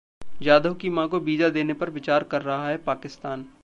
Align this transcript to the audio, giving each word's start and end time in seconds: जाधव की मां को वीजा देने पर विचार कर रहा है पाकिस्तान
जाधव 0.41 0.73
की 0.73 0.89
मां 0.89 1.07
को 1.07 1.19
वीजा 1.19 1.49
देने 1.49 1.73
पर 1.73 1.89
विचार 1.89 2.23
कर 2.23 2.41
रहा 2.41 2.67
है 2.67 2.77
पाकिस्तान 2.77 3.45